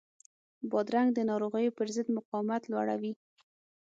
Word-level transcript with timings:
بادرنګ 0.71 1.09
د 1.13 1.19
ناروغیو 1.29 1.75
پر 1.77 1.87
ضد 1.95 2.07
مقاومت 2.17 2.61
لوړوي. 2.71 3.13